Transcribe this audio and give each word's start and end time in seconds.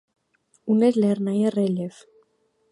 Ունէր 0.75 0.97
լեռնային 1.05 1.53
ռէլիէֆ։ 1.59 2.03